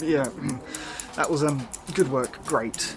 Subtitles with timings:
[0.00, 0.28] Yeah,
[1.16, 2.38] that was um, good work.
[2.46, 2.94] Great.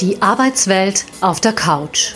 [0.00, 2.14] Die Arbeitswelt auf der Couch.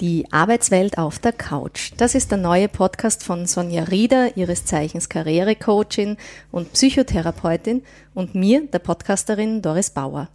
[0.00, 1.92] Die Arbeitswelt auf der Couch.
[1.98, 6.16] Das ist der neue Podcast von Sonja Rieder, ihres Zeichens Karrierecoachin
[6.50, 7.82] und Psychotherapeutin
[8.14, 10.28] und mir, der Podcasterin Doris Bauer.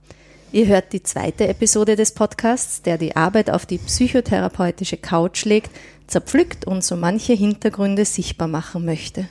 [0.56, 5.70] Ihr hört die zweite Episode des Podcasts, der die Arbeit auf die psychotherapeutische Couch legt,
[6.08, 9.28] zerpflückt und so manche Hintergründe sichtbar machen möchte.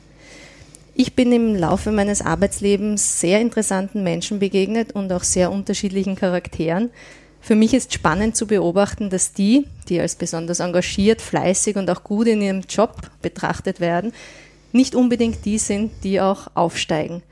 [0.95, 6.91] Ich bin im Laufe meines Arbeitslebens sehr interessanten Menschen begegnet und auch sehr unterschiedlichen Charakteren.
[7.41, 12.05] Für mich ist spannend zu beobachten, dass die, die als besonders engagiert, fleißig und auch
[12.05, 14.13] gut in ihrem Job betrachtet werden,
[14.73, 17.23] nicht unbedingt die sind, die auch aufsteigen.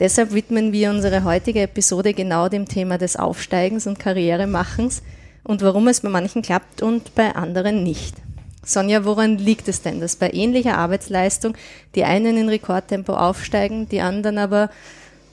[0.00, 5.02] Deshalb widmen wir unsere heutige Episode genau dem Thema des Aufsteigens und Karrieremachens
[5.44, 8.16] und warum es bei manchen klappt und bei anderen nicht.
[8.64, 11.54] Sonja, woran liegt es denn, dass bei ähnlicher Arbeitsleistung
[11.94, 14.70] die einen in Rekordtempo aufsteigen, die anderen aber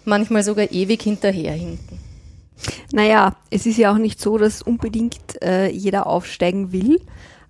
[0.03, 1.99] manchmal sogar ewig hinterherhinken?
[2.91, 6.99] Naja, es ist ja auch nicht so, dass unbedingt äh, jeder aufsteigen will.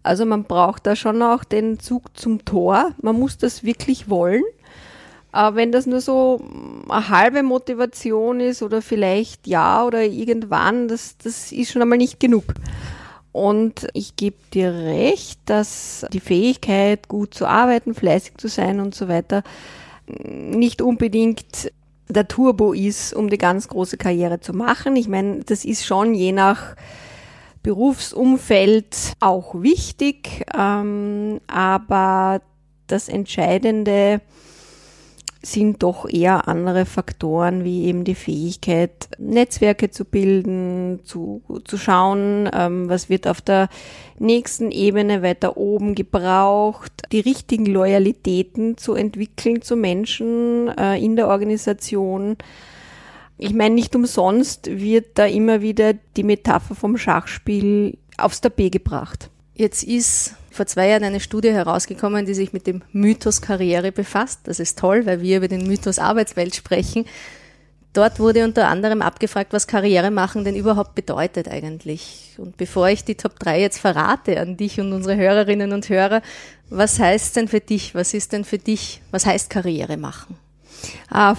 [0.04, 2.92] Also man braucht da schon auch den Zug zum Tor.
[3.02, 4.44] Man muss das wirklich wollen.
[5.38, 6.42] Aber wenn das nur so
[6.90, 12.20] eine halbe Motivation ist oder vielleicht ja oder irgendwann, das, das ist schon einmal nicht
[12.20, 12.56] genug.
[13.34, 18.96] Und ich gebe dir recht, dass die Fähigkeit, gut zu arbeiten, fleißig zu sein und
[18.96, 19.44] so weiter,
[20.08, 21.72] nicht unbedingt
[22.10, 24.96] der Turbo ist, um die ganz große Karriere zu machen.
[24.96, 26.76] Ich meine, das ist schon je nach
[27.62, 32.42] Berufsumfeld auch wichtig, ähm, aber
[32.88, 34.22] das Entscheidende
[35.42, 42.50] sind doch eher andere Faktoren wie eben die Fähigkeit, Netzwerke zu bilden, zu, zu schauen,
[42.54, 43.70] ähm, was wird auf der
[44.20, 51.28] nächsten Ebene weiter oben gebraucht, die richtigen Loyalitäten zu entwickeln zu Menschen äh, in der
[51.28, 52.38] Organisation.
[53.38, 59.30] Ich meine, nicht umsonst wird da immer wieder die Metapher vom Schachspiel aufs Tapet gebracht.
[59.54, 64.42] Jetzt ist vor zwei Jahren eine Studie herausgekommen, die sich mit dem Mythos Karriere befasst.
[64.44, 67.06] Das ist toll, weil wir über den Mythos Arbeitswelt sprechen.
[67.94, 72.36] Dort wurde unter anderem abgefragt, was Karriere machen denn überhaupt bedeutet eigentlich.
[72.38, 76.22] Und bevor ich die Top 3 jetzt verrate an dich und unsere Hörerinnen und Hörer,
[76.70, 80.38] was heißt denn für dich, was ist denn für dich, was heißt Karriere machen?
[81.10, 81.36] Ah,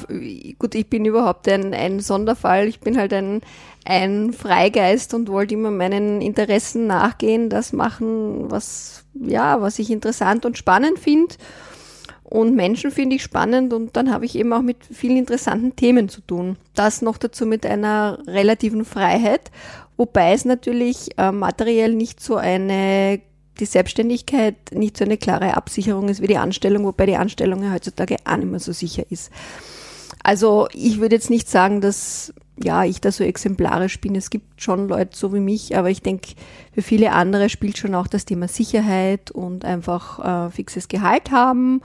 [0.59, 2.67] gut, ich bin überhaupt ein, ein Sonderfall.
[2.67, 3.41] Ich bin halt ein,
[3.89, 10.45] ein Freigeist und wollte immer meinen Interessen nachgehen, das machen, was, ja, was ich interessant
[10.45, 11.35] und spannend finde.
[12.23, 16.11] Und Menschen finde ich spannend und dann habe ich eben auch mit vielen interessanten Themen
[16.11, 16.59] zu tun.
[16.75, 19.51] Das noch dazu mit einer relativen Freiheit,
[19.97, 23.23] wobei es natürlich äh, materiell nicht so eine,
[23.59, 27.73] die Selbstständigkeit nicht so eine klare Absicherung ist wie die Anstellung, wobei die Anstellung ja
[27.73, 29.31] heutzutage auch nicht mehr so sicher ist.
[30.23, 34.15] Also ich würde jetzt nicht sagen, dass ja, ich da so exemplarisch bin.
[34.15, 36.33] Es gibt schon Leute so wie mich, aber ich denke,
[36.73, 41.83] für viele andere spielt schon auch das Thema Sicherheit und einfach äh, fixes Gehalt haben.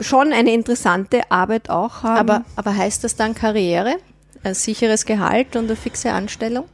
[0.00, 2.30] Schon eine interessante Arbeit auch haben.
[2.30, 3.96] Aber, aber heißt das dann Karriere?
[4.42, 6.66] Ein sicheres Gehalt und eine fixe Anstellung?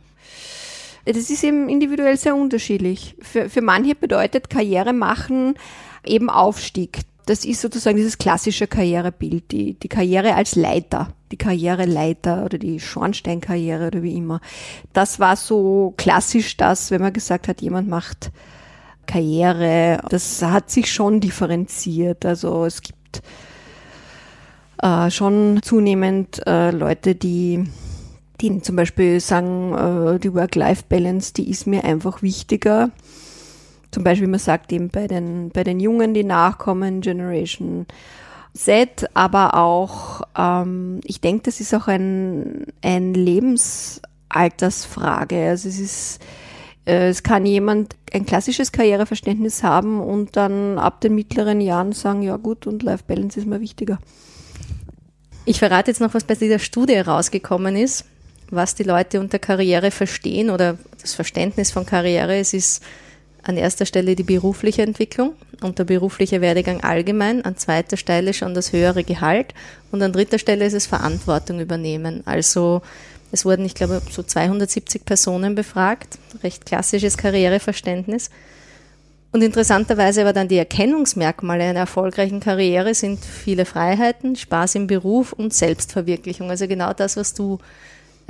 [1.07, 3.17] Das ist eben individuell sehr unterschiedlich.
[3.21, 5.55] Für, für manche bedeutet Karriere machen
[6.05, 7.01] eben Aufstieg
[7.31, 12.81] das ist sozusagen dieses klassische Karrierebild, die, die Karriere als Leiter, die Karriereleiter oder die
[12.81, 14.41] Schornsteinkarriere oder wie immer.
[14.93, 18.33] Das war so klassisch das, wenn man gesagt hat, jemand macht
[19.07, 20.03] Karriere.
[20.09, 22.27] Das hat sich schon differenziert.
[22.27, 23.23] Also es gibt
[24.83, 27.65] äh, schon zunehmend äh, Leute, die
[28.41, 29.75] die zum Beispiel sagen,
[30.17, 32.91] äh, die Work-Life-Balance, die ist mir einfach wichtiger
[33.91, 37.87] zum Beispiel, man sagt eben bei den, bei den Jungen, die nachkommen, Generation
[38.55, 45.49] Z, aber auch, ähm, ich denke, das ist auch ein, ein Lebensaltersfrage.
[45.49, 46.21] Also es ist,
[46.85, 52.23] äh, es kann jemand ein klassisches Karriereverständnis haben und dann ab den mittleren Jahren sagen,
[52.23, 53.99] ja gut, und Life Balance ist mir wichtiger.
[55.45, 58.05] Ich verrate jetzt noch, was bei dieser Studie rausgekommen ist,
[58.51, 62.37] was die Leute unter Karriere verstehen oder das Verständnis von Karriere.
[62.37, 62.83] Es ist
[63.43, 68.55] an erster Stelle die berufliche Entwicklung und der berufliche Werdegang allgemein, an zweiter Stelle schon
[68.55, 69.55] das höhere Gehalt
[69.91, 72.23] und an dritter Stelle ist es Verantwortung übernehmen.
[72.27, 72.83] Also
[73.33, 78.31] es wurden, ich glaube, so 270 Personen befragt, recht klassisches Karriereverständnis.
[79.33, 85.33] Und interessanterweise aber dann die Erkennungsmerkmale einer erfolgreichen Karriere sind viele Freiheiten, Spaß im Beruf
[85.33, 86.51] und Selbstverwirklichung.
[86.51, 87.59] Also genau das, was du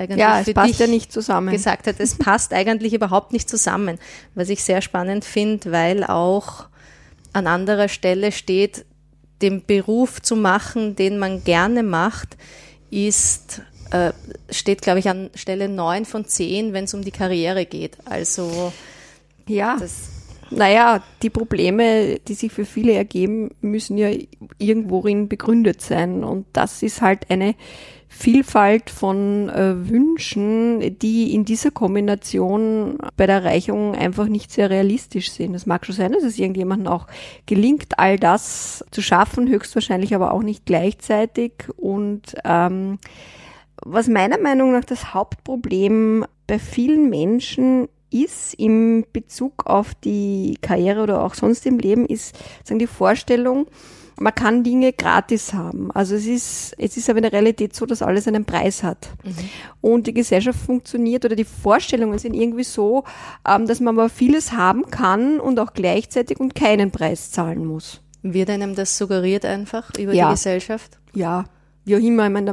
[0.01, 1.53] eigentlich ja, es passt ja nicht zusammen.
[1.53, 3.99] gesagt hat, es passt eigentlich überhaupt nicht zusammen,
[4.35, 6.67] was ich sehr spannend finde, weil auch
[7.33, 8.85] an anderer Stelle steht,
[9.43, 12.37] den Beruf zu machen, den man gerne macht,
[12.91, 14.13] ist äh,
[14.51, 17.97] steht, glaube ich, an Stelle 9 von 10, wenn es um die Karriere geht.
[18.05, 18.73] Also
[19.47, 19.93] Ja, das
[20.51, 24.11] naja, die Probleme, die sich für viele ergeben, müssen ja
[24.59, 26.25] irgendworin begründet sein.
[26.25, 27.55] Und das ist halt eine
[28.09, 35.31] Vielfalt von äh, Wünschen, die in dieser Kombination bei der Erreichung einfach nicht sehr realistisch
[35.31, 35.55] sind.
[35.55, 37.07] Es mag schon sein, dass es irgendjemandem auch
[37.47, 41.53] gelingt, all das zu schaffen, höchstwahrscheinlich aber auch nicht gleichzeitig.
[41.77, 42.99] Und ähm,
[43.83, 51.03] was meiner Meinung nach das Hauptproblem bei vielen Menschen ist im Bezug auf die Karriere
[51.03, 53.67] oder auch sonst im Leben, ist sagen die Vorstellung,
[54.19, 55.91] man kann Dinge gratis haben.
[55.93, 59.09] Also es ist, es ist aber in der Realität so, dass alles einen Preis hat.
[59.81, 63.05] Und die Gesellschaft funktioniert oder die Vorstellungen sind irgendwie so,
[63.49, 68.03] ähm, dass man aber vieles haben kann und auch gleichzeitig und keinen Preis zahlen muss.
[68.23, 70.27] wird einem das suggeriert einfach über Ja.
[70.29, 70.99] die Gesellschaft.
[71.15, 71.47] ja,
[71.87, 72.47] wie auch immer, ich meine,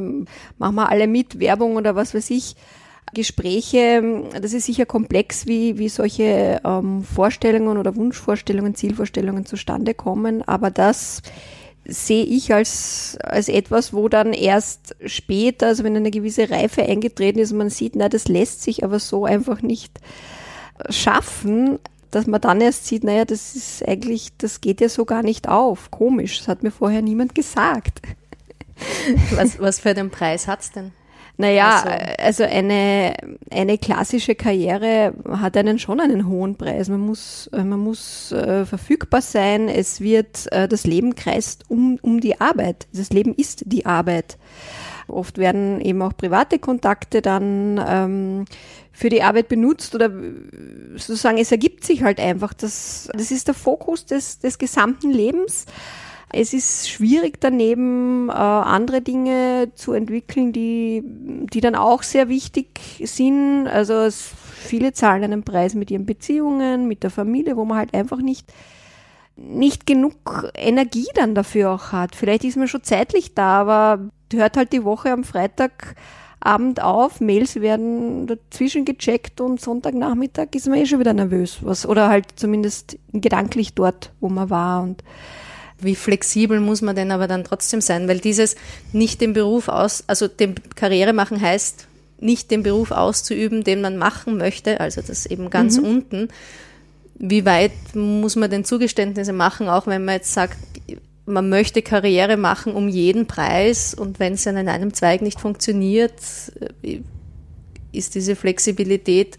[0.56, 2.56] machen wir alle mit, Werbung oder was weiß ich.
[3.14, 10.42] Gespräche, das ist sicher komplex, wie, wie solche ähm, Vorstellungen oder Wunschvorstellungen, Zielvorstellungen zustande kommen,
[10.42, 11.22] aber das
[11.84, 17.38] sehe ich als, als etwas, wo dann erst später, also wenn eine gewisse Reife eingetreten
[17.38, 19.98] ist, man sieht, na, das lässt sich aber so einfach nicht
[20.90, 21.78] schaffen,
[22.10, 25.48] dass man dann erst sieht, naja, das ist eigentlich, das geht ja so gar nicht
[25.48, 25.90] auf.
[25.90, 28.02] Komisch, das hat mir vorher niemand gesagt.
[29.34, 30.92] Was, was für einen Preis hat's denn?
[31.40, 31.88] Naja, Also-
[32.18, 33.14] also eine,
[33.50, 36.88] eine klassische Karriere hat einen schon einen hohen Preis.
[36.88, 39.68] Man muss, man muss äh, verfügbar sein.
[39.68, 42.88] Es wird, äh, das Leben kreist um, um die Arbeit.
[42.92, 44.36] Das Leben ist die Arbeit.
[45.06, 48.44] Oft werden eben auch private Kontakte dann ähm,
[48.92, 50.10] für die Arbeit benutzt oder
[50.96, 52.52] sozusagen es ergibt sich halt einfach.
[52.52, 55.66] Das, das ist der Fokus des, des gesamten Lebens.
[56.30, 62.80] Es ist schwierig daneben äh, andere Dinge zu entwickeln, die, die dann auch sehr wichtig
[63.02, 63.66] sind.
[63.66, 67.94] Also es, viele zahlen einen Preis mit ihren Beziehungen, mit der Familie, wo man halt
[67.94, 68.52] einfach nicht
[69.38, 72.16] nicht genug Energie dann dafür auch hat.
[72.16, 77.60] Vielleicht ist man schon zeitlich da, aber hört halt die Woche am Freitagabend auf, Mails
[77.60, 81.58] werden dazwischen gecheckt und Sonntagnachmittag ist man eh schon wieder nervös.
[81.62, 85.04] Was, oder halt zumindest gedanklich dort, wo man war und
[85.80, 88.08] Wie flexibel muss man denn aber dann trotzdem sein?
[88.08, 88.56] Weil dieses
[88.92, 91.86] nicht den Beruf aus, also den Karriere machen heißt,
[92.20, 96.28] nicht den Beruf auszuüben, den man machen möchte, also das eben ganz unten.
[97.14, 100.56] Wie weit muss man denn Zugeständnisse machen, auch wenn man jetzt sagt,
[101.26, 105.40] man möchte Karriere machen um jeden Preis und wenn es dann in einem Zweig nicht
[105.40, 106.14] funktioniert,
[106.82, 107.00] äh,
[107.92, 109.38] ist diese Flexibilität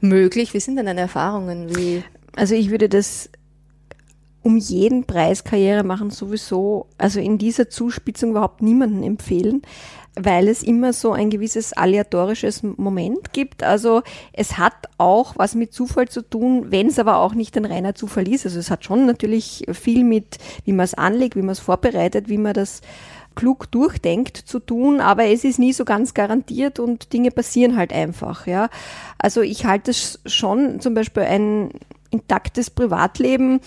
[0.00, 0.54] möglich?
[0.54, 1.74] Wie sind denn deine Erfahrungen?
[1.76, 2.02] Wie
[2.36, 3.30] Also ich würde das
[4.42, 9.62] um jeden Preis Karriere machen sowieso, also in dieser Zuspitzung überhaupt niemanden empfehlen,
[10.14, 13.62] weil es immer so ein gewisses aleatorisches Moment gibt.
[13.62, 14.02] Also
[14.32, 17.94] es hat auch was mit Zufall zu tun, wenn es aber auch nicht ein reiner
[17.94, 18.44] Zufall ist.
[18.44, 22.28] Also es hat schon natürlich viel mit, wie man es anlegt, wie man es vorbereitet,
[22.28, 22.82] wie man das
[23.34, 27.90] klug durchdenkt zu tun, aber es ist nie so ganz garantiert und Dinge passieren halt
[27.90, 28.68] einfach, ja.
[29.16, 31.70] Also ich halte es schon zum Beispiel ein
[32.12, 33.60] intaktes Privatleben,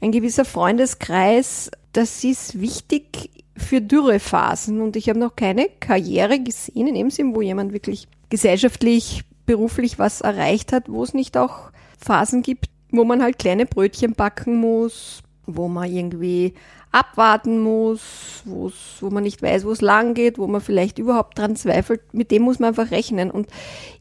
[0.00, 4.80] ein gewisser Freundeskreis, das ist wichtig für Dürrephasen.
[4.80, 9.98] Und ich habe noch keine Karriere gesehen in dem Sinn, wo jemand wirklich gesellschaftlich, beruflich
[9.98, 14.56] was erreicht hat, wo es nicht auch Phasen gibt, wo man halt kleine Brötchen backen
[14.56, 16.54] muss, wo man irgendwie
[16.92, 21.56] abwarten muss, wo man nicht weiß, wo es lang geht, wo man vielleicht überhaupt dran
[21.56, 23.30] zweifelt, mit dem muss man einfach rechnen.
[23.30, 23.48] Und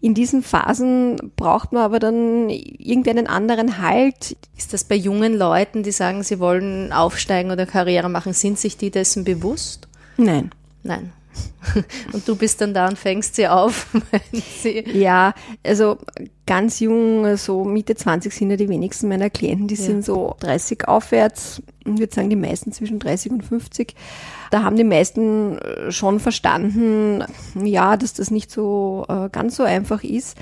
[0.02, 4.36] in diesen Phasen braucht man aber dann irgendeinen anderen Halt.
[4.58, 8.78] Ist das bei jungen Leuten, die sagen, sie wollen aufsteigen oder Karriere machen, sind sich
[8.78, 9.88] die dessen bewusst?
[10.18, 10.52] Nein.
[10.84, 11.14] Nein.
[12.14, 13.88] Und du bist dann da und fängst sie auf,
[14.62, 14.80] sie.
[14.92, 15.34] Ja,
[15.64, 15.98] also
[16.46, 19.82] ganz jung, so Mitte 20 sind ja die wenigsten meiner Klienten, die Ja.
[19.84, 21.62] sind so 30 aufwärts.
[21.86, 23.96] Ich würde sagen, die meisten zwischen 30 und 50.
[24.50, 27.24] Da haben die meisten äh, schon verstanden,
[27.64, 30.38] ja, dass das nicht so äh, ganz so einfach ist.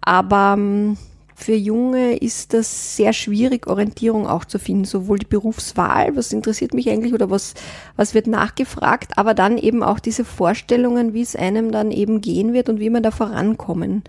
[0.00, 0.96] Aber ähm,
[1.34, 6.74] für Junge ist das sehr schwierig, Orientierung auch zu finden, sowohl die Berufswahl, was interessiert
[6.74, 7.54] mich eigentlich oder was,
[7.96, 12.52] was wird nachgefragt, aber dann eben auch diese Vorstellungen, wie es einem dann eben gehen
[12.52, 14.02] wird und wie man da vorankommen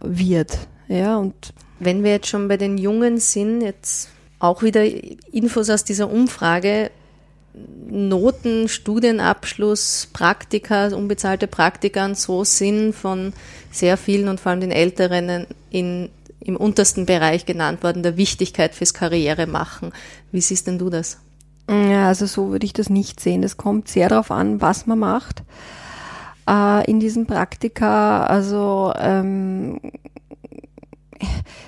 [0.00, 0.58] wird.
[0.88, 4.84] Ja, und Wenn wir jetzt schon bei den Jungen sind, jetzt auch wieder
[5.32, 6.90] Infos aus dieser Umfrage.
[7.88, 13.32] Noten, Studienabschluss, Praktika, unbezahlte Praktika so sind von
[13.72, 18.74] sehr vielen und vor allem den Älteren in, im untersten Bereich genannt worden, der Wichtigkeit
[18.74, 19.92] fürs Karriere machen.
[20.32, 21.18] Wie siehst denn du das?
[21.68, 23.42] Ja, also so würde ich das nicht sehen.
[23.42, 25.42] Das kommt sehr darauf an, was man macht
[26.48, 28.24] äh, in diesen Praktika.
[28.24, 29.80] Also ähm,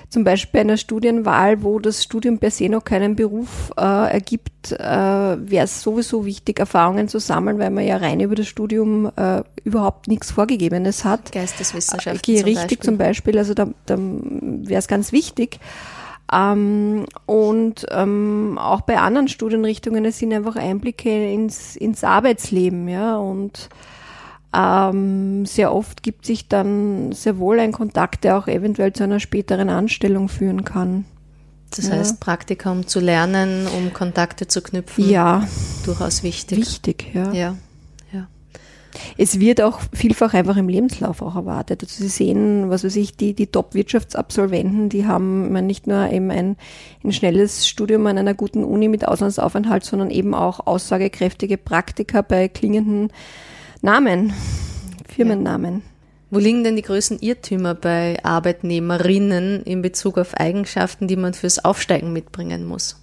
[0.09, 4.77] zum Beispiel einer Studienwahl, wo das Studium per se noch keinen Beruf äh, ergibt, äh,
[4.79, 9.43] wäre es sowieso wichtig, Erfahrungen zu sammeln, weil man ja rein über das Studium äh,
[9.63, 11.31] überhaupt nichts Vorgegebenes hat.
[11.31, 12.35] Geisteswissenschaften.
[12.35, 13.33] Äh, richtig, zum Beispiel.
[13.33, 13.37] zum Beispiel.
[13.37, 15.59] Also da, da wäre es ganz wichtig.
[16.31, 23.17] Ähm, und ähm, auch bei anderen Studienrichtungen, es sind einfach Einblicke ins, ins Arbeitsleben, ja,
[23.17, 23.69] und
[24.55, 29.19] ähm, sehr oft gibt sich dann sehr wohl ein Kontakt, der auch eventuell zu einer
[29.19, 31.05] späteren Anstellung führen kann.
[31.75, 31.93] Das ja.
[31.93, 35.09] heißt, Praktika, um zu lernen, um Kontakte zu knüpfen.
[35.09, 35.47] Ja.
[35.85, 36.59] Durchaus wichtig.
[36.59, 37.33] Wichtig, ja.
[37.33, 37.55] Ja.
[38.11, 38.27] ja.
[39.17, 41.81] Es wird auch vielfach einfach im Lebenslauf auch erwartet.
[41.81, 46.57] Also Sie sehen, was weiß ich, die, die Top-Wirtschaftsabsolventen, die haben nicht nur eben ein,
[47.03, 52.49] ein schnelles Studium an einer guten Uni mit Auslandsaufenthalt, sondern eben auch aussagekräftige Praktika bei
[52.49, 53.11] klingenden
[53.83, 54.31] Namen,
[55.13, 55.81] Firmennamen.
[56.31, 61.65] Wo liegen denn die größten Irrtümer bei Arbeitnehmerinnen in Bezug auf Eigenschaften, die man fürs
[61.65, 62.95] Aufsteigen mitbringen muss?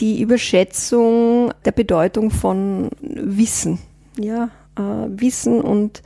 [0.00, 3.78] Die Überschätzung der Bedeutung von Wissen.
[4.18, 4.48] Ja,
[4.78, 6.02] äh, Wissen und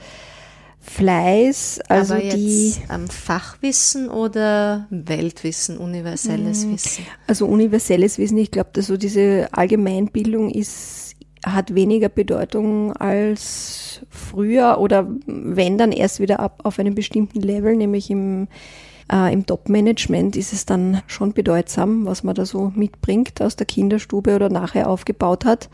[0.81, 6.73] Fleiß, also Aber die ähm, Fachwissen oder Weltwissen, universelles mhm.
[6.73, 7.07] Wissen?
[7.29, 11.12] Also universelles Wissen, ich glaube, dass so diese Allgemeinbildung ist
[11.45, 17.77] hat weniger Bedeutung als früher oder wenn dann erst wieder ab auf einem bestimmten Level,
[17.77, 18.49] nämlich im,
[19.13, 23.67] äh, im Top-Management ist es dann schon bedeutsam, was man da so mitbringt aus der
[23.67, 25.69] Kinderstube oder nachher aufgebaut hat.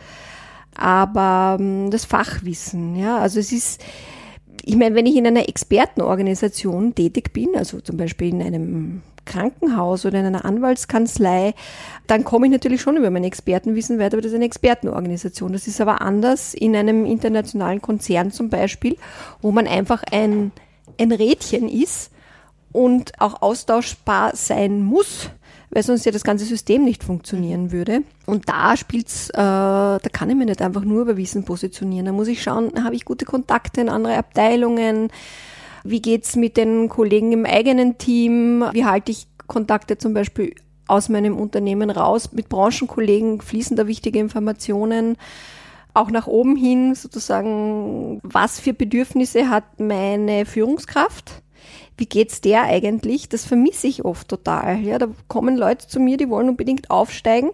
[0.74, 3.82] Aber ähm, das Fachwissen, ja, also es ist,
[4.64, 10.06] ich meine, wenn ich in einer Expertenorganisation tätig bin, also zum Beispiel in einem Krankenhaus
[10.06, 11.54] oder in einer Anwaltskanzlei,
[12.06, 15.52] dann komme ich natürlich schon über mein Expertenwissen weiter, aber das ist eine Expertenorganisation.
[15.52, 18.96] Das ist aber anders in einem internationalen Konzern zum Beispiel,
[19.40, 20.50] wo man einfach ein,
[20.98, 22.10] ein Rädchen ist
[22.72, 25.30] und auch austauschbar sein muss,
[25.70, 28.02] weil sonst ja das ganze System nicht funktionieren würde.
[28.26, 32.06] Und da spielt's, äh, da kann ich mir nicht einfach nur über Wissen positionieren.
[32.06, 35.10] Da muss ich schauen, habe ich gute Kontakte in andere Abteilungen,
[35.84, 38.64] wie geht's mit den Kollegen im eigenen Team?
[38.72, 40.54] Wie halte ich Kontakte zum Beispiel
[40.86, 42.32] aus meinem Unternehmen raus?
[42.32, 45.16] Mit Branchenkollegen fließen da wichtige Informationen
[45.94, 51.42] auch nach oben hin sozusagen, was für Bedürfnisse hat meine Führungskraft?
[51.98, 53.28] Wie geht's der eigentlich?
[53.28, 54.80] Das vermisse ich oft total.
[54.80, 57.50] Ja, da kommen Leute zu mir, die wollen unbedingt aufsteigen.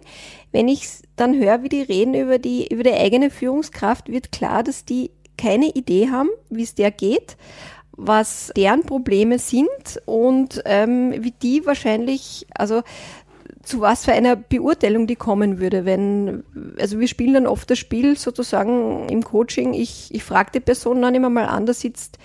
[0.51, 0.87] Wenn ich
[1.17, 5.11] dann höre, wie die reden über die, über die eigene Führungskraft, wird klar, dass die
[5.37, 7.35] keine Idee haben, wie es der geht
[7.97, 12.83] was deren Probleme sind und ähm, wie die wahrscheinlich, also
[13.63, 16.43] zu was für einer Beurteilung die kommen würde, wenn,
[16.79, 21.01] also wir spielen dann oft das Spiel sozusagen im Coaching, ich, ich frage die Person,
[21.01, 22.19] dann immer mal an, da sitzt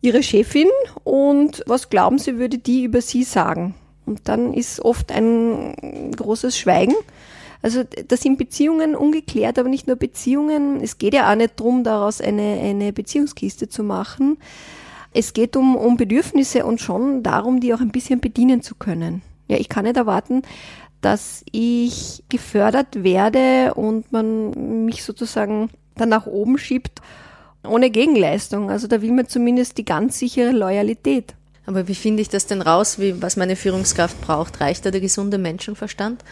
[0.00, 0.68] ihre Chefin
[1.04, 3.74] und was glauben Sie, würde die über sie sagen?
[4.06, 6.94] Und dann ist oft ein großes Schweigen.
[7.62, 10.80] Also da sind Beziehungen ungeklärt, aber nicht nur Beziehungen.
[10.80, 14.38] Es geht ja auch nicht darum, daraus eine, eine Beziehungskiste zu machen,
[15.12, 19.22] es geht um, um Bedürfnisse und schon darum, die auch ein bisschen bedienen zu können.
[19.48, 20.42] Ja, ich kann nicht erwarten,
[21.00, 27.00] dass ich gefördert werde und man mich sozusagen dann nach oben schiebt
[27.64, 28.70] ohne Gegenleistung.
[28.70, 31.34] Also da will man zumindest die ganz sichere Loyalität.
[31.66, 34.60] Aber wie finde ich das denn raus, wie, was meine Führungskraft braucht?
[34.60, 36.24] Reicht da der gesunde Menschenverstand?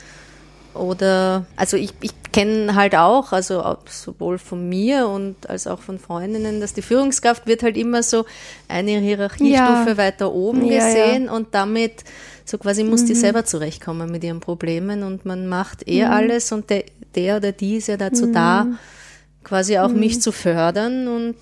[0.75, 5.99] Oder, also ich, ich kenne halt auch, also sowohl von mir und als auch von
[5.99, 8.27] Freundinnen, dass die Führungskraft wird halt immer so
[8.69, 9.97] eine Hierarchiestufe ja.
[9.97, 11.33] weiter oben ja, gesehen ja.
[11.33, 12.05] und damit
[12.45, 13.07] so quasi muss mhm.
[13.07, 16.15] die selber zurechtkommen mit ihren Problemen und man macht eher mhm.
[16.15, 18.33] alles und der, der oder die ist ja dazu mhm.
[18.33, 18.67] da,
[19.49, 20.21] quasi auch mich mhm.
[20.21, 21.35] zu fördern und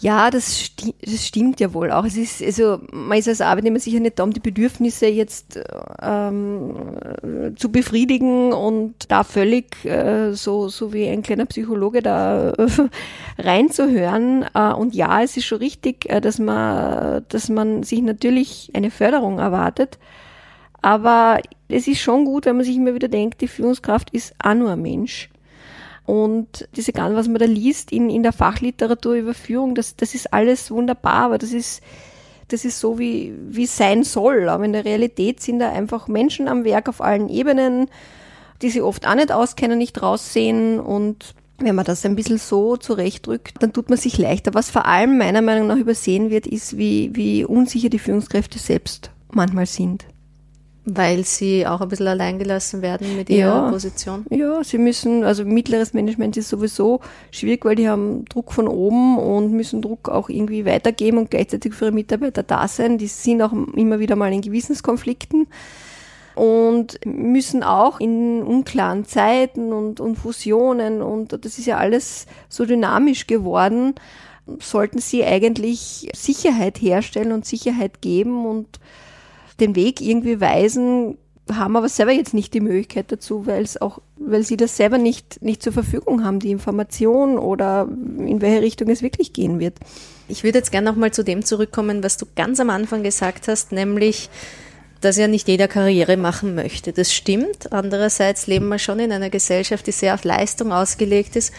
[0.00, 2.04] ja, das, sti das stimmt ja wohl auch.
[2.04, 5.58] Es ist, also, man ist als Arbeitnehmer sicher nicht da, um die Bedürfnisse jetzt
[6.02, 6.74] ähm,
[7.56, 12.68] zu befriedigen und da völlig äh, so, so wie ein kleiner Psychologe da äh,
[13.38, 14.44] reinzuhören.
[14.54, 18.90] Äh, und ja, es ist schon richtig, äh, dass man, dass man sich natürlich eine
[18.90, 19.98] Förderung erwartet.
[20.82, 24.54] Aber es ist schon gut, wenn man sich immer wieder denkt, die Führungskraft ist auch
[24.54, 25.30] nur ein Mensch.
[26.06, 30.14] Und diese ganze, was man da liest in, in der Fachliteratur über Führung, das, das
[30.14, 31.82] ist alles wunderbar, aber das ist,
[32.48, 34.48] das ist so, wie, wie es sein soll.
[34.48, 37.88] Aber in der Realität sind da einfach Menschen am Werk auf allen Ebenen.
[38.62, 42.76] die sie oft auch nicht auskennen, nicht raussehen und wenn man das ein bisschen so
[42.76, 44.54] zurechtdrückt, dann tut man sich leichter.
[44.54, 49.10] Was vor allem meiner Meinung nach übersehen wird, ist, wie, wie unsicher die Führungskräfte selbst
[49.32, 50.06] manchmal sind.
[50.88, 53.70] Weil sie auch ein bisschen alleingelassen werden mit ihrer Ja.
[53.70, 54.24] Position.
[54.30, 57.00] Ja, sie müssen, also mittleres Management ist sowieso
[57.32, 61.74] schwierig, weil die haben Druck von oben und müssen Druck auch irgendwie weitergeben und gleichzeitig
[61.74, 62.98] für ihre Mitarbeiter da sein.
[62.98, 65.48] Die sind auch immer wieder mal in Gewissenskonflikten
[66.36, 72.64] und müssen auch in unklaren Zeiten und, und Fusionen und das ist ja alles so
[72.64, 73.94] dynamisch geworden,
[74.60, 78.78] sollten sie eigentlich Sicherheit herstellen und Sicherheit geben und
[79.60, 81.16] den Weg irgendwie weisen,
[81.52, 84.98] haben aber selber jetzt nicht die Möglichkeit dazu, weil es auch, weil sie das selber
[84.98, 89.78] nicht, nicht zur Verfügung haben, die Information oder in welche Richtung es wirklich gehen wird.
[90.28, 93.70] Ich würde jetzt gerne nochmal zu dem zurückkommen, was du ganz am Anfang gesagt hast,
[93.70, 94.28] nämlich,
[95.00, 96.92] dass ja nicht jeder Karriere machen möchte.
[96.92, 97.72] Das stimmt.
[97.72, 101.52] Andererseits leben wir schon in einer Gesellschaft, die sehr auf Leistung ausgelegt ist.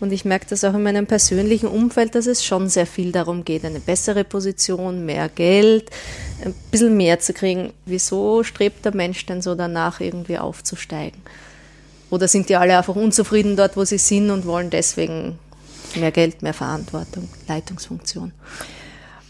[0.00, 3.44] Und ich merke das auch in meinem persönlichen Umfeld, dass es schon sehr viel darum
[3.44, 5.90] geht, eine bessere Position, mehr Geld,
[6.44, 7.72] ein bisschen mehr zu kriegen.
[7.86, 11.20] Wieso strebt der Mensch denn so danach, irgendwie aufzusteigen?
[12.10, 15.38] Oder sind die alle einfach unzufrieden dort, wo sie sind und wollen deswegen
[15.96, 18.32] mehr Geld, mehr Verantwortung, Leitungsfunktion?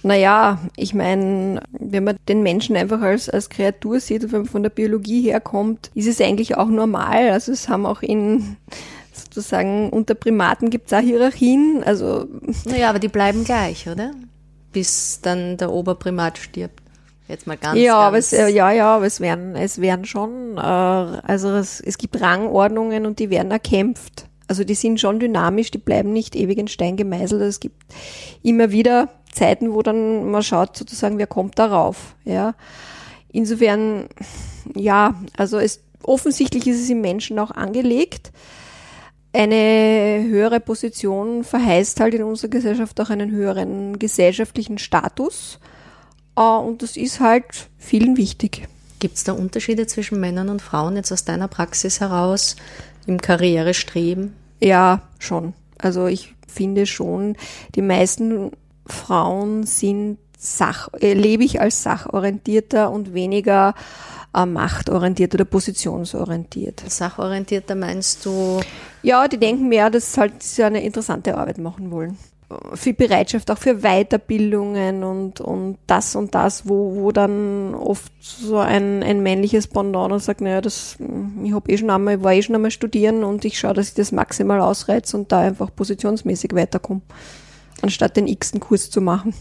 [0.02, 4.62] Naja, ich meine, wenn man den Menschen einfach als, als Kreatur sieht, wenn man von
[4.62, 7.30] der Biologie herkommt, ist es eigentlich auch normal.
[7.30, 8.59] Also es haben auch in
[9.14, 11.83] sozusagen unter Primaten gibt es auch Hierarchien.
[11.87, 12.26] Also
[12.66, 14.11] Naja, aber die bleiben gleich, oder?
[14.75, 16.84] Bis dann der Oberprimat stirbt.
[17.28, 20.04] Jetzt mal ganz, ja, aber ganz es, äh, ja, ja, aber es werden, es werden
[20.04, 24.26] schon, äh, also es, es gibt Rangordnungen und die werden erkämpft.
[24.47, 27.40] Also die sind schon dynamisch, die bleiben nicht ewig in Stein gemeißelt.
[27.40, 27.83] Also Es gibt
[28.43, 32.14] immer wieder Zeiten, wo dann man schaut sozusagen, wer kommt darauf.
[32.25, 32.54] Ja,
[33.33, 34.09] insofern,
[34.75, 38.33] ja, also es offensichtlich ist es im Menschen auch angelegt.
[39.33, 45.59] Eine höhere Position verheißt halt in unserer Gesellschaft auch einen höheren gesellschaftlichen Status.
[46.37, 48.69] Äh, Und das ist halt vielen wichtig.
[48.99, 52.57] Gibt es da Unterschiede zwischen Männern und Frauen jetzt aus deiner Praxis heraus
[53.07, 54.35] im Karrierestreben?
[54.61, 55.53] Ja, schon.
[55.79, 57.37] Also ich finde schon,
[57.75, 58.53] die meisten
[58.87, 63.75] Frauen sind sach, äh, lebe ich als sachorientierter und weniger
[64.35, 66.83] äh, machtorientiert oder positionsorientiert.
[66.87, 68.61] Sachorientierter meinst du?
[69.03, 72.18] Ja, die denken mehr, dass halt sie eine interessante Arbeit machen wollen.
[72.74, 78.59] Viel Bereitschaft auch für Weiterbildungen und, und das und das, wo, wo dann oft so
[78.59, 80.96] ein, ein männliches Pendant und sagt, naja, das,
[81.42, 83.94] ich hab eh schon einmal, war eh schon einmal studieren und ich schaue, dass ich
[83.94, 87.00] das maximal ausreiz und da einfach positionsmäßig weiterkomme,
[87.80, 89.35] anstatt den x-ten Kurs zu machen.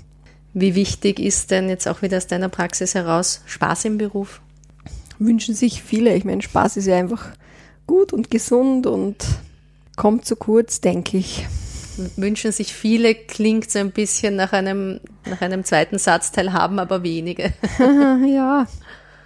[0.53, 4.41] Wie wichtig ist denn jetzt auch wieder aus deiner Praxis heraus Spaß im Beruf?
[5.19, 6.15] Wünschen sich viele.
[6.15, 7.29] Ich meine, Spaß ist ja einfach
[7.85, 9.17] gut und gesund und
[9.95, 11.47] kommt zu kurz, denke ich.
[12.15, 17.03] Wünschen sich viele, klingt so ein bisschen nach einem, nach einem zweiten Satzteil, haben aber
[17.03, 17.53] wenige.
[18.27, 18.67] ja.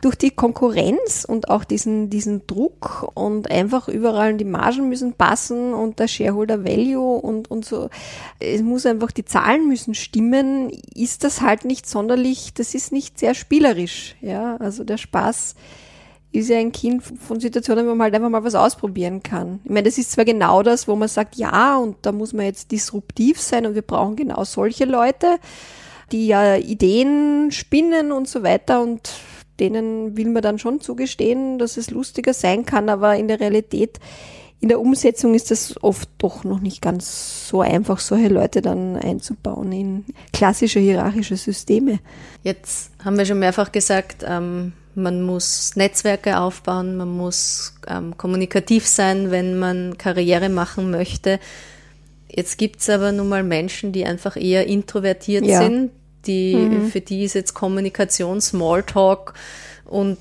[0.01, 5.73] Durch die Konkurrenz und auch diesen, diesen Druck und einfach überall die Margen müssen passen
[5.73, 7.89] und der Shareholder Value und, und so.
[8.39, 13.17] Es muss einfach, die Zahlen müssen stimmen, ist das halt nicht sonderlich, das ist nicht
[13.17, 14.15] sehr spielerisch.
[14.21, 15.55] Ja, also der Spaß
[16.31, 19.59] ist ja ein Kind von Situationen, wo man halt einfach mal was ausprobieren kann.
[19.63, 22.45] Ich meine, das ist zwar genau das, wo man sagt, ja, und da muss man
[22.45, 25.39] jetzt disruptiv sein und wir brauchen genau solche Leute,
[26.11, 29.09] die ja Ideen spinnen und so weiter und
[29.59, 33.99] denen will man dann schon zugestehen, dass es lustiger sein kann, aber in der Realität,
[34.59, 38.95] in der Umsetzung ist das oft doch noch nicht ganz so einfach, solche Leute dann
[38.95, 41.99] einzubauen in klassische hierarchische Systeme.
[42.43, 48.87] Jetzt haben wir schon mehrfach gesagt, ähm, man muss Netzwerke aufbauen, man muss ähm, kommunikativ
[48.87, 51.39] sein, wenn man Karriere machen möchte.
[52.27, 55.61] Jetzt gibt's aber nun mal Menschen, die einfach eher introvertiert Ja.
[55.63, 55.91] sind,
[56.25, 59.33] die, für die ist jetzt Kommunikation, Smalltalk
[59.85, 60.17] und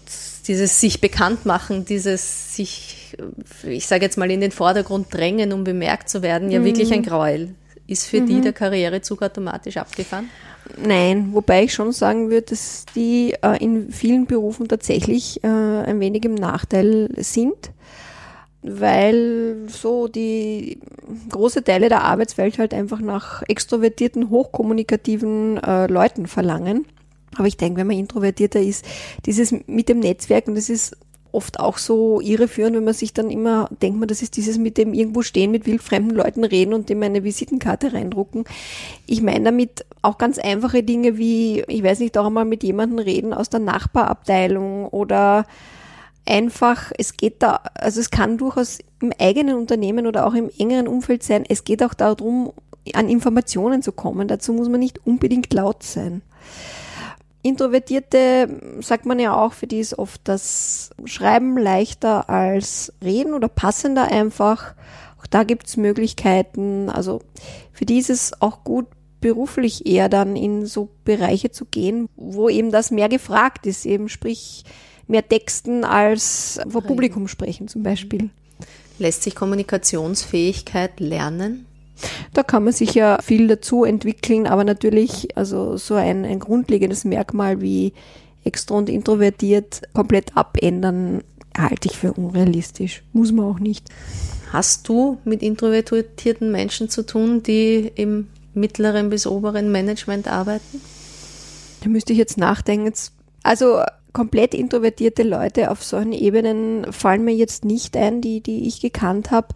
[0.47, 3.17] dieses sich bekannt machen, dieses sich,
[3.65, 7.03] ich sage jetzt mal, in den Vordergrund drängen, um bemerkt zu werden, ja wirklich ein
[7.03, 7.55] Gräuel.
[7.89, 10.29] Ist für die der Karrierezug automatisch abgefahren?
[10.77, 16.01] Nein, wobei ich schon sagen würde, dass die äh, in vielen Berufen tatsächlich äh, ein
[16.01, 17.73] wenig im Nachteil sind,
[18.63, 20.81] weil so die
[21.31, 26.87] große Teile der Arbeitswelt halt einfach nach extrovertierten, hochkommunikativen äh, Leuten verlangen.
[27.37, 28.85] Aber ich denke, wenn man introvertierter ist,
[29.25, 30.97] dieses mit dem Netzwerk, und das ist
[31.33, 34.79] oft auch so irreführend, wenn man sich dann immer, denkt man, das ist dieses mit
[34.79, 38.45] dem irgendwo stehen, mit wildfremden Leuten reden und dem eine Visitenkarte reindrucken.
[39.07, 42.99] Ich meine damit auch ganz einfache Dinge wie, ich weiß nicht, auch einmal mit jemandem
[42.99, 45.47] reden aus der Nachbarabteilung oder
[46.27, 50.89] einfach, es geht da, also es kann durchaus im eigenen Unternehmen oder auch im engeren
[50.89, 52.53] Umfeld sein, es geht auch darum,
[52.95, 54.29] an Informationen zu kommen.
[54.29, 56.23] Dazu muss man nicht unbedingt laut sein.
[57.47, 63.49] Introvertierte, sagt man ja auch, für die ist oft das Schreiben leichter als Reden oder
[63.49, 64.75] passender einfach.
[65.21, 66.91] Auch da gibt's Möglichkeiten.
[66.91, 67.23] Also
[67.73, 68.87] für die ist es auch gut,
[69.21, 74.09] beruflich eher dann in so Bereiche zu gehen, wo eben das mehr gefragt ist, eben
[74.09, 74.65] sprich
[75.07, 78.31] mehr Texten als vor Publikum sprechen zum Beispiel.
[78.99, 81.66] Lässt sich Kommunikationsfähigkeit lernen?
[82.33, 87.61] Da kann man sicher viel dazu entwickeln, aber natürlich, also so ein, ein grundlegendes Merkmal
[87.61, 87.93] wie
[88.45, 91.23] extro und introvertiert komplett abändern,
[91.57, 93.03] halte ich für unrealistisch.
[93.13, 93.89] Muss man auch nicht.
[94.53, 100.81] Hast du mit introvertierten Menschen zu tun, die im mittleren bis oberen Management arbeiten?
[101.83, 102.93] Da müsste ich jetzt nachdenken.
[103.43, 103.81] Also
[104.13, 109.31] komplett introvertierte Leute auf solchen Ebenen fallen mir jetzt nicht ein, die, die ich gekannt
[109.31, 109.49] habe.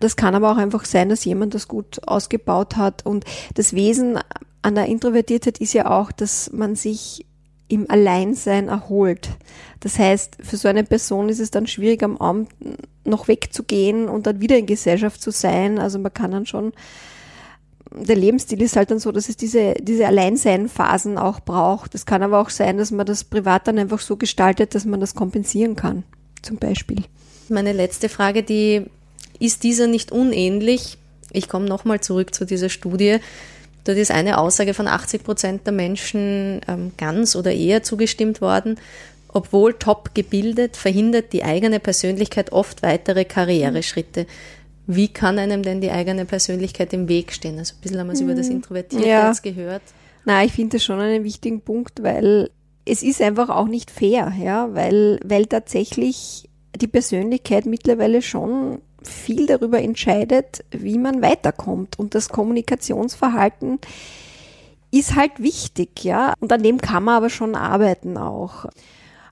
[0.00, 3.06] Das kann aber auch einfach sein, dass jemand das gut ausgebaut hat.
[3.06, 4.18] Und das Wesen
[4.62, 7.26] an der Introvertiertheit ist ja auch, dass man sich
[7.68, 9.30] im Alleinsein erholt.
[9.78, 12.50] Das heißt, für so eine Person ist es dann schwierig, am Abend
[13.04, 15.78] noch wegzugehen und dann wieder in Gesellschaft zu sein.
[15.78, 16.72] Also man kann dann schon,
[17.92, 21.94] der Lebensstil ist halt dann so, dass es diese, diese Alleinsein-Phasen auch braucht.
[21.94, 25.00] Es kann aber auch sein, dass man das privat dann einfach so gestaltet, dass man
[25.00, 26.02] das kompensieren kann,
[26.42, 27.04] zum Beispiel.
[27.48, 28.86] Meine letzte Frage, die
[29.40, 30.98] ist dieser nicht unähnlich?
[31.32, 33.18] Ich komme nochmal zurück zu dieser Studie.
[33.84, 38.78] Dort ist eine Aussage von 80 Prozent der Menschen ähm, ganz oder eher zugestimmt worden.
[39.32, 44.26] Obwohl top gebildet, verhindert die eigene Persönlichkeit oft weitere Karriereschritte.
[44.86, 47.58] Wie kann einem denn die eigene Persönlichkeit im Weg stehen?
[47.58, 48.56] Also ein bisschen haben wir es über das hm.
[48.56, 49.28] Introvertierte ja.
[49.28, 49.82] jetzt gehört.
[50.24, 52.50] Na, ich finde das schon einen wichtigen Punkt, weil
[52.84, 59.46] es ist einfach auch nicht fair, ja, weil, weil tatsächlich die Persönlichkeit mittlerweile schon viel
[59.46, 61.98] darüber entscheidet, wie man weiterkommt.
[61.98, 63.78] Und das Kommunikationsverhalten
[64.90, 66.34] ist halt wichtig, ja.
[66.40, 68.66] Und an dem kann man aber schon arbeiten auch.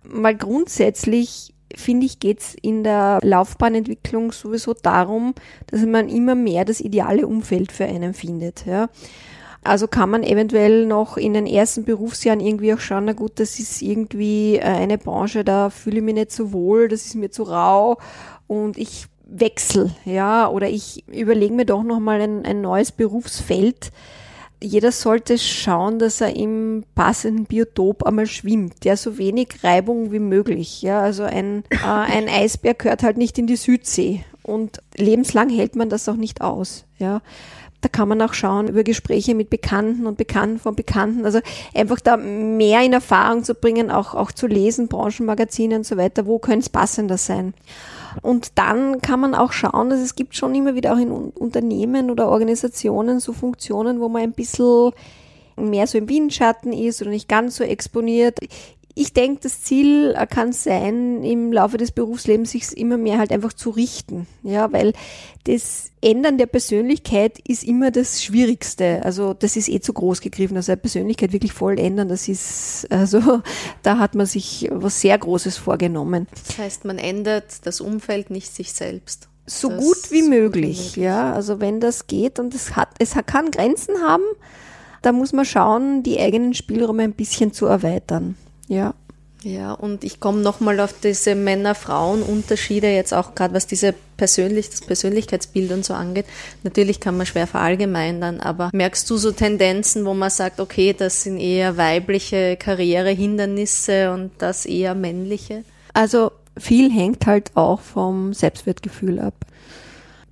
[0.03, 5.35] Mal grundsätzlich finde ich, geht es in der Laufbahnentwicklung sowieso darum,
[5.67, 8.65] dass man immer mehr das ideale Umfeld für einen findet.
[8.67, 8.89] Ja.
[9.63, 13.59] Also kann man eventuell noch in den ersten Berufsjahren irgendwie auch schauen, na gut, das
[13.59, 17.31] ist irgendwie äh, eine Branche, da fühle ich mich nicht so wohl, das ist mir
[17.31, 17.99] zu rau
[18.47, 23.91] und ich wechsel, ja, oder ich überlege mir doch nochmal ein, ein neues Berufsfeld.
[24.61, 30.19] Jeder sollte schauen, dass er im passenden Biotop einmal schwimmt, der so wenig Reibung wie
[30.19, 30.83] möglich.
[30.83, 35.77] Ja, also ein, äh, ein Eisberg gehört halt nicht in die Südsee und lebenslang hält
[35.77, 36.85] man das auch nicht aus.
[36.99, 37.21] Ja,
[37.81, 41.25] da kann man auch schauen über Gespräche mit Bekannten und Bekannten von Bekannten.
[41.25, 41.41] Also
[41.75, 46.27] einfach da mehr in Erfahrung zu bringen, auch, auch zu lesen, Branchenmagazine und so weiter.
[46.27, 47.55] Wo könnte es passender sein?
[48.23, 52.11] Und dann kann man auch schauen, dass es gibt schon immer wieder auch in Unternehmen
[52.11, 54.93] oder Organisationen so Funktionen, wo man ein bisschen
[55.57, 58.39] mehr so im Windschatten ist oder nicht ganz so exponiert
[58.99, 63.31] ich denke, das Ziel äh, kann sein, im Laufe des Berufslebens sich immer mehr halt
[63.31, 64.27] einfach zu richten.
[64.43, 64.93] Ja, weil
[65.45, 69.01] das Ändern der Persönlichkeit ist immer das Schwierigste.
[69.05, 70.57] Also das ist eh zu groß gegriffen.
[70.57, 73.41] Also eine Persönlichkeit wirklich voll ändern, das ist, also
[73.83, 76.27] da hat man sich was sehr Großes vorgenommen.
[76.47, 79.29] Das heißt, man ändert das Umfeld, nicht sich selbst.
[79.47, 81.33] So das gut wie möglich, möglich, ja.
[81.33, 84.25] Also wenn das geht und es hat, es kann Grenzen haben,
[85.03, 88.37] da muss man schauen, die eigenen Spielräume ein bisschen zu erweitern.
[88.69, 88.95] Ja.
[89.45, 94.81] Ja, und ich komme nochmal auf diese Männer-Frauen-Unterschiede jetzt auch gerade, was diese persönlich, das
[94.81, 96.27] Persönlichkeitsbild und so angeht.
[96.65, 101.23] Natürlich kann man schwer verallgemeinern, aber merkst du so Tendenzen, wo man sagt, okay, das
[101.23, 105.63] sind eher weibliche Karrierehindernisse und das eher männliche?
[105.95, 109.35] Also viel hängt halt auch vom Selbstwertgefühl ab.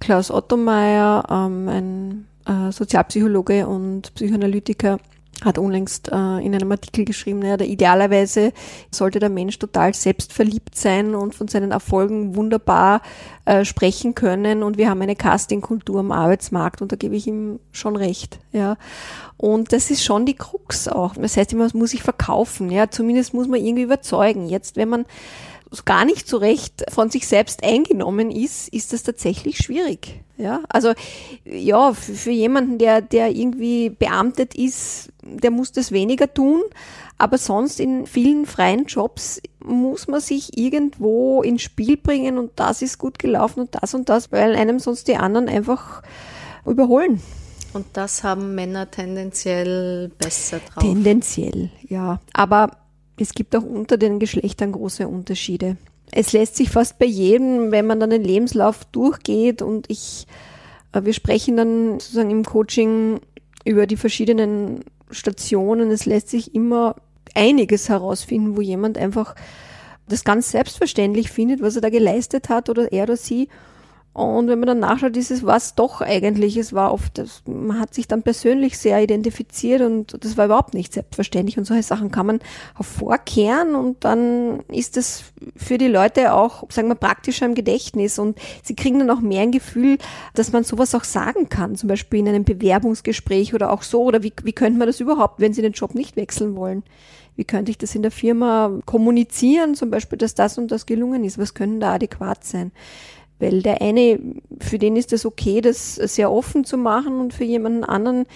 [0.00, 4.98] Klaus Ottomeier, ähm, ein äh, Sozialpsychologe und Psychoanalytiker,
[5.44, 8.52] hat unlängst äh, in einem Artikel geschrieben, ja, der idealerweise
[8.90, 13.02] sollte der Mensch total selbstverliebt sein und von seinen Erfolgen wunderbar
[13.44, 17.60] äh, sprechen können und wir haben eine Castingkultur am Arbeitsmarkt und da gebe ich ihm
[17.70, 18.76] schon recht, ja.
[19.36, 21.14] Und das ist schon die Krux auch.
[21.14, 22.90] Das heißt immer, man muss sich verkaufen, ja.
[22.90, 24.48] Zumindest muss man irgendwie überzeugen.
[24.48, 25.04] Jetzt, wenn man
[25.84, 30.24] gar nicht so recht von sich selbst eingenommen ist, ist das tatsächlich schwierig.
[30.38, 30.92] Ja, also
[31.44, 36.62] ja, für, für jemanden, der, der irgendwie beamtet ist, der muss das weniger tun.
[37.18, 42.82] Aber sonst in vielen freien Jobs muss man sich irgendwo ins Spiel bringen und das
[42.82, 46.02] ist gut gelaufen und das und das, weil einem sonst die anderen einfach
[46.66, 47.22] überholen.
[47.72, 50.82] Und das haben Männer tendenziell besser drauf.
[50.82, 52.20] Tendenziell, ja.
[52.34, 52.70] Aber
[53.18, 55.76] es gibt auch unter den Geschlechtern große Unterschiede.
[56.12, 60.26] Es lässt sich fast bei jedem, wenn man dann den Lebenslauf durchgeht und ich,
[60.92, 63.20] äh, wir sprechen dann sozusagen im Coaching
[63.64, 66.96] über die verschiedenen Stationen, es lässt sich immer
[67.34, 69.34] einiges herausfinden, wo jemand einfach
[70.08, 73.48] das ganz selbstverständlich findet, was er da geleistet hat oder er oder sie
[74.16, 76.56] und wenn man dann nachschaut, ist es was doch eigentlich.
[76.56, 80.72] Es war oft, das, man hat sich dann persönlich sehr identifiziert und das war überhaupt
[80.72, 81.58] nicht selbstverständlich.
[81.58, 82.40] Und solche Sachen kann man
[82.76, 85.24] hervorkehren und dann ist es
[85.54, 89.42] für die Leute auch, sagen wir, praktischer im Gedächtnis und sie kriegen dann auch mehr
[89.42, 89.98] ein Gefühl,
[90.32, 91.76] dass man sowas auch sagen kann.
[91.76, 94.02] Zum Beispiel in einem Bewerbungsgespräch oder auch so.
[94.02, 96.84] Oder wie, wie könnte man das überhaupt, wenn sie den Job nicht wechseln wollen?
[97.36, 101.22] Wie könnte ich das in der Firma kommunizieren, zum Beispiel, dass das und das gelungen
[101.22, 101.36] ist?
[101.36, 102.72] Was können da adäquat sein?
[103.38, 104.18] Weil der eine,
[104.60, 108.26] für den ist es okay, das sehr offen zu machen und für jemanden anderen,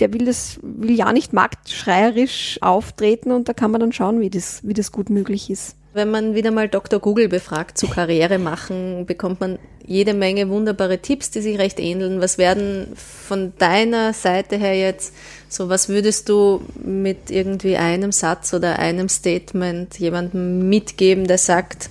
[0.00, 4.30] der will das, will ja nicht marktschreierisch auftreten und da kann man dann schauen, wie
[4.30, 5.76] das, wie das gut möglich ist.
[5.94, 7.00] Wenn man wieder mal Dr.
[7.00, 12.20] Google befragt zu Karriere machen, bekommt man jede Menge wunderbare Tipps, die sich recht ähneln.
[12.20, 15.14] Was werden von deiner Seite her jetzt
[15.48, 21.88] so, was würdest du mit irgendwie einem Satz oder einem Statement jemandem mitgeben, der sagt,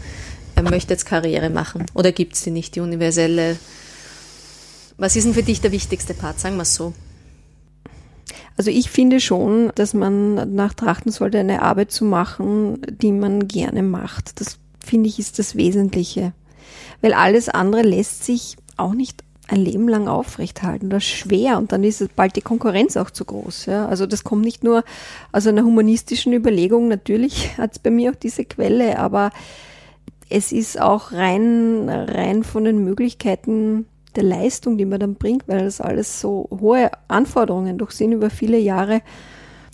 [0.58, 1.86] er möchte jetzt Karriere machen?
[1.94, 3.58] Oder gibt es die nicht, die universelle?
[4.98, 6.40] Was ist denn für dich der wichtigste Part?
[6.40, 6.94] Sagen wir es so.
[8.58, 13.48] Also ich finde schon, dass man nach trachten sollte, eine Arbeit zu machen, die man
[13.48, 14.42] gerne macht.
[14.42, 16.34] Das finde ich ist das Wesentliche.
[17.02, 21.84] Weil alles andere lässt sich auch nicht ein Leben lang aufrechthalten oder schwer und dann
[21.84, 23.68] ist bald die Konkurrenz auch zu groß.
[23.68, 23.86] Ja?
[23.86, 24.84] Also das kommt nicht nur
[25.32, 29.30] aus einer humanistischen Überlegung, natürlich hat es bei mir auch diese Quelle, aber
[30.30, 33.86] es ist auch rein, rein von den Möglichkeiten
[34.16, 38.30] der Leistung, die man dann bringt, weil das alles so hohe Anforderungen doch sind über
[38.30, 39.02] viele Jahre,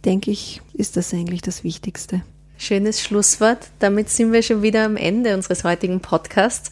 [0.05, 2.21] denke ich, ist das eigentlich das Wichtigste.
[2.57, 3.69] Schönes Schlusswort.
[3.79, 6.69] Damit sind wir schon wieder am Ende unseres heutigen Podcasts.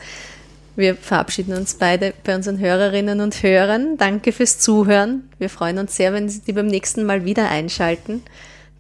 [0.76, 3.98] Wir verabschieden uns beide bei unseren Hörerinnen und Hörern.
[3.98, 5.30] Danke fürs Zuhören.
[5.38, 8.24] Wir freuen uns sehr, wenn Sie beim nächsten Mal wieder einschalten.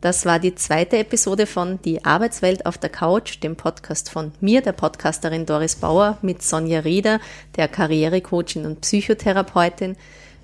[0.01, 4.61] Das war die zweite Episode von Die Arbeitswelt auf der Couch, dem Podcast von mir,
[4.61, 7.19] der Podcasterin Doris Bauer, mit Sonja Rieder,
[7.55, 9.95] der Karrierecoachin und Psychotherapeutin.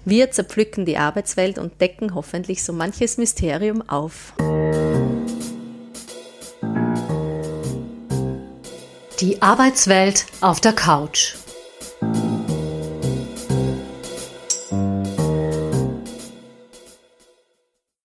[0.05, 4.33] Wir zerpflücken die Arbeitswelt und decken hoffentlich so manches Mysterium auf.
[9.19, 11.33] Die Arbeitswelt auf der Couch.